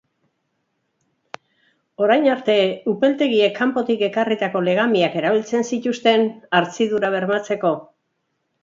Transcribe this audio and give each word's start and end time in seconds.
Orain 2.05 2.25
arte, 2.37 2.55
upeltegiek 2.93 3.55
kanpotik 3.61 4.03
ekarritako 4.11 4.65
legamiak 4.71 5.21
erabiltzen 5.23 5.71
zituzten 5.75 6.29
hartzidura 6.61 7.17
bermatzeko. 7.21 7.77